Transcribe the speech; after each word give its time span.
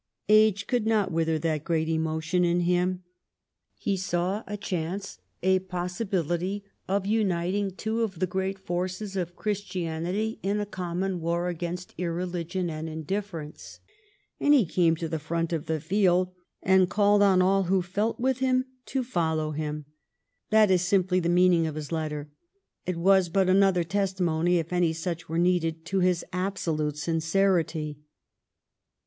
Age 0.29 0.65
could 0.65 0.87
not 0.87 1.11
wither 1.11 1.37
that 1.37 1.63
great 1.63 1.87
emotion 1.87 2.43
in 2.43 2.61
him. 2.61 3.03
He 3.77 3.95
saw 3.95 4.43
a 4.47 4.57
chance, 4.57 5.19
a 5.43 5.59
possibility, 5.59 6.63
of 6.87 7.05
uniting 7.05 7.69
two 7.75 8.01
of 8.01 8.17
the 8.17 8.25
great 8.25 8.57
forces 8.57 9.15
of 9.15 9.35
Christianity 9.35 10.39
in 10.41 10.59
a 10.59 10.65
common 10.65 11.19
war 11.21 11.49
against 11.49 11.93
irreligion 11.99 12.67
and 12.67 12.89
indifference, 12.89 13.79
and 14.39 14.55
he 14.55 14.65
came 14.65 14.95
to 14.95 15.07
the 15.07 15.19
front 15.19 15.53
of 15.53 15.67
the 15.67 15.79
field 15.79 16.29
and 16.63 16.89
called 16.89 17.21
on 17.21 17.39
all 17.39 17.65
who 17.65 17.83
felt 17.83 18.19
with 18.19 18.37
a 18.37 18.39
phou^caph 18.39 18.41
by 18.41 18.47
Elliot! 18.47 18.57
ft 18.57 18.63
Try, 18.63 18.63
London) 18.65 18.65
PENULTIMATE 18.73 18.89
423 18.89 18.99
him 18.99 19.05
to 19.05 19.11
follow 19.11 19.51
him. 19.51 19.85
That 20.49 20.71
is 20.71 20.81
simply 20.81 21.19
the 21.19 21.29
meaning 21.29 21.67
of 21.67 21.75
his 21.75 21.91
letter. 21.91 22.31
It 22.87 22.97
was 22.97 23.29
but 23.29 23.47
another 23.47 23.83
testimony, 23.83 24.57
if 24.57 24.73
any 24.73 24.93
such 24.93 25.29
were 25.29 25.37
needed, 25.37 25.85
to 25.85 25.99
his 25.99 26.25
absolute 26.33 26.97
sincerity. 26.97 27.99